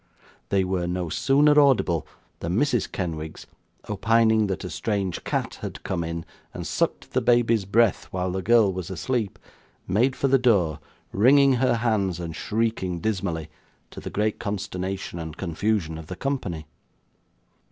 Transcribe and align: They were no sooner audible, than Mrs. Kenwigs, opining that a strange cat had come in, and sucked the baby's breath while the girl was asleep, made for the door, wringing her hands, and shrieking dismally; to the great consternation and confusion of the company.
They 0.49 0.63
were 0.63 0.87
no 0.87 1.09
sooner 1.09 1.59
audible, 1.59 2.07
than 2.39 2.57
Mrs. 2.57 2.91
Kenwigs, 2.91 3.45
opining 3.87 4.47
that 4.47 4.63
a 4.63 4.69
strange 4.71 5.23
cat 5.23 5.59
had 5.61 5.83
come 5.83 6.03
in, 6.03 6.25
and 6.55 6.65
sucked 6.65 7.11
the 7.13 7.21
baby's 7.21 7.65
breath 7.65 8.05
while 8.05 8.31
the 8.31 8.41
girl 8.41 8.73
was 8.73 8.89
asleep, 8.89 9.37
made 9.87 10.15
for 10.15 10.27
the 10.27 10.39
door, 10.39 10.79
wringing 11.11 11.53
her 11.53 11.75
hands, 11.75 12.19
and 12.19 12.35
shrieking 12.35 12.99
dismally; 12.99 13.51
to 13.91 13.99
the 13.99 14.09
great 14.09 14.39
consternation 14.39 15.19
and 15.19 15.37
confusion 15.37 15.99
of 15.99 16.07
the 16.07 16.15
company. 16.15 16.65